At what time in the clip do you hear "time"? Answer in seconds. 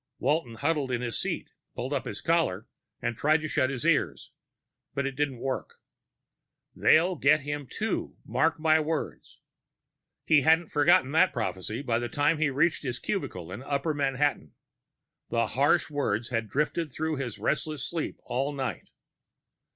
12.09-12.39